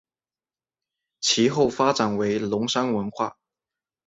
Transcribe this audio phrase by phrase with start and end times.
[1.19, 3.37] 其后发展为龙山文化。